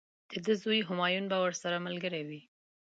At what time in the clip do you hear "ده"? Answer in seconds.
0.45-0.53